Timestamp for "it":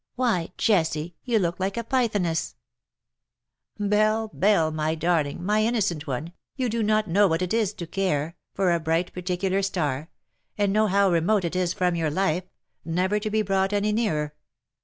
7.43-7.53, 11.45-11.55